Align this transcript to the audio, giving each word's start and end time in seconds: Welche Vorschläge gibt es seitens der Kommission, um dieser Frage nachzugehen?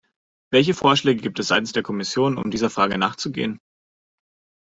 Welche 0.51 0.73
Vorschläge 0.73 1.21
gibt 1.21 1.37
es 1.37 1.49
seitens 1.49 1.73
der 1.73 1.83
Kommission, 1.83 2.39
um 2.39 2.49
dieser 2.49 2.71
Frage 2.71 2.97
nachzugehen? 2.97 3.59